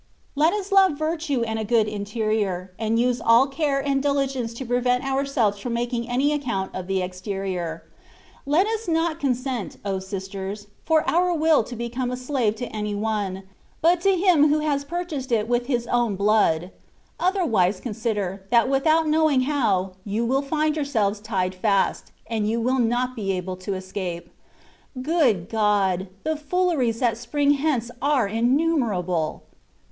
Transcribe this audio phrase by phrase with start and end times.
[0.33, 4.65] Let us love virtue and a good interior, and use all care and diligence to
[4.65, 7.83] prevent ourselves from making any account of the exterior.
[8.47, 10.65] Let us not consent, O sisters!
[10.85, 13.43] for our will to become a slave to any one,
[13.79, 16.71] but to Him who has purchased it with His own blood:
[17.19, 22.79] otherwise consider, that without knowing how, you will find yourselves tied fast, and you will
[22.79, 24.31] not be able to escape.
[24.99, 26.07] Good God!
[26.23, 29.41] the fooleries that spring hence are inniunerable.